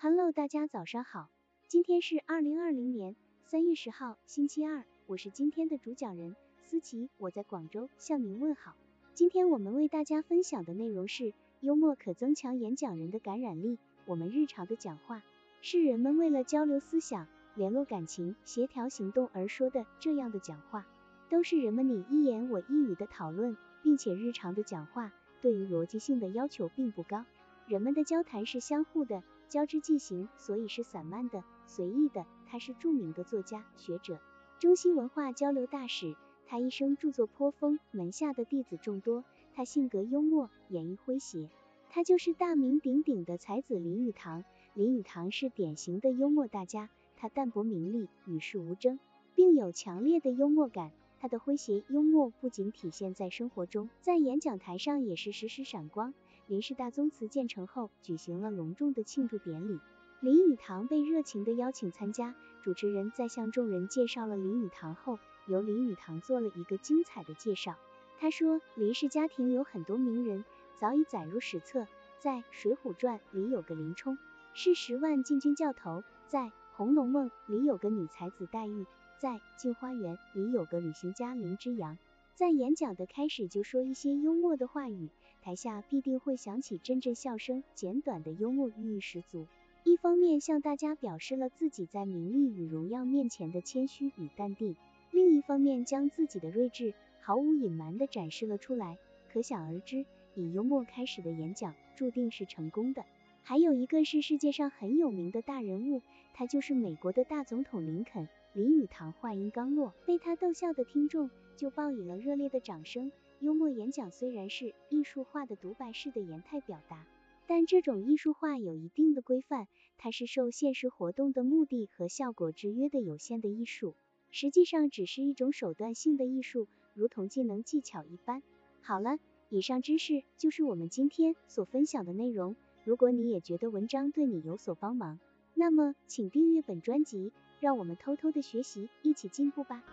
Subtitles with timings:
[0.00, 1.28] Hello，大家早上好，
[1.66, 8.76] 今天是二零二零年三月十号，星期二，我是今天的主讲人思琪，我在广州向您问好。
[9.14, 13.76] 今天我们为大家分享的内容是幽默可增强演讲人的感染力。
[14.06, 15.24] 我们日常的讲话
[15.62, 20.86] 是人们为了交流思想、联络感情、协调行动而说的，这样的讲话
[21.28, 27.24] 都是人们你一言我一语的讨论，并且日常的讲话对于逻辑性的要求并不高，
[27.66, 29.24] 人们的交谈是相互的。
[29.48, 32.26] 交织进行，所以是散漫的、随意的。
[32.46, 34.20] 他是著名的作家、学者，
[34.58, 36.16] 中西文化交流大使。
[36.46, 39.24] 他一生著作颇丰，门下的弟子众多。
[39.54, 41.50] 他性格幽默，演绎诙谐。
[41.90, 44.44] 他就是大名鼎鼎的才子林语堂。
[44.74, 48.98] 林语堂是典型的幽默大家，他淡泊名利，与世无争，
[49.34, 50.92] 并有强烈的幽默感。
[51.20, 56.14] 他的诙谐幽默不仅体现在生活中，在演讲台上也是时时闪光。
[56.48, 59.78] 林氏大宗祠建成后，举行了隆重的庆祝典礼。
[60.20, 62.34] 林语堂被热情的邀请参加。
[62.62, 67.76] 主持人在向众人介绍了林语堂后，由林语堂做了一个精彩的介绍。
[68.18, 70.42] 他说，林氏家庭有很多名人，
[70.78, 71.86] 早已载入史册。
[72.18, 74.16] 在《水浒传》里有个林冲，
[74.54, 78.86] 是十万禁军教头；在《红楼梦》里有个女才子黛玉；
[79.20, 81.98] 在《镜花缘》里有个旅行家林之阳。
[82.34, 87.62] 在演讲的开始就说一些幽默的话语，台下必定会响起阵阵笑声。
[87.74, 89.46] 简短的幽默寓意十足，
[89.84, 94.76] 一方面向大家表示了自己在名利与荣耀面前的谦虚与淡定，
[95.10, 98.98] 另一方面将自己的睿智毫无隐瞒地展示了出来。
[99.32, 103.04] 可想而知，以幽默开始的演讲注定是成功的。
[103.42, 106.02] 还有一个是世界上很有名的大人物，
[106.34, 108.28] 他就是美国的大总统林肯。
[108.54, 111.30] 林语堂话音刚落，被他逗笑的听众。
[111.56, 113.10] 就报以了热烈的掌声。
[113.40, 117.06] 幽默演讲虽然是艺术化的独白式的言态表达，
[117.46, 123.94] 但这种艺术化有一定的规范，它是受现实活动的目的和效果制约的有限的艺术，
[124.30, 128.42] 实际上只是一种手段性的艺术，如同技能技巧一般。
[128.82, 129.18] 好了，
[129.50, 132.56] 以上知识就是我们今天所分享的内容。
[132.84, 135.20] 如果你也觉得文章对你有所帮忙，
[135.54, 139.84] 那么请订阅本专辑，让我们偷偷的学习，一起进步吧。